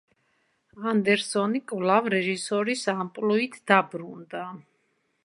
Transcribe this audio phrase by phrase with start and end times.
[0.91, 4.43] ანდერსონი კვლავ რეჟისორის ამპლუით დაბრუნდა.